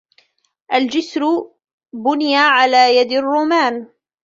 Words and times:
الجسر 0.73 1.21
بني 1.93 2.35
على 2.37 2.97
يدي 2.97 3.19
الرومان. 3.19 3.87